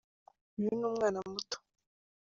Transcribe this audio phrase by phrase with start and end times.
[0.57, 1.57] uyu ni umwana muto